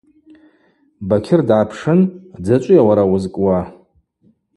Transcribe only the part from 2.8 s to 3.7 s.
уара уызкӏуа?